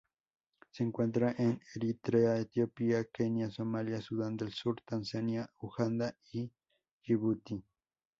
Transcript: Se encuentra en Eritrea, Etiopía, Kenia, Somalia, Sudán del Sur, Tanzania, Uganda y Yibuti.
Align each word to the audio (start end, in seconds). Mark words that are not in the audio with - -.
Se 0.71 0.81
encuentra 0.81 1.35
en 1.37 1.61
Eritrea, 1.75 2.39
Etiopía, 2.39 3.03
Kenia, 3.13 3.51
Somalia, 3.51 4.01
Sudán 4.01 4.35
del 4.35 4.51
Sur, 4.51 4.81
Tanzania, 4.83 5.47
Uganda 5.59 6.17
y 6.31 6.51
Yibuti. 7.03 7.63